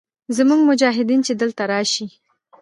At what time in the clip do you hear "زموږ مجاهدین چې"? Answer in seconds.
0.37-1.33